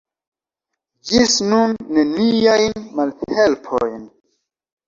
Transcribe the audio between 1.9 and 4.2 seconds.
neniajn malhelpojn.